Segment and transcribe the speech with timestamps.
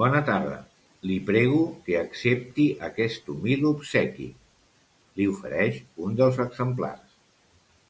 [0.00, 0.58] Bona tarda,
[1.10, 7.22] li prego que accepti aquest humil obsequi —li ofereix un dels exemplars—.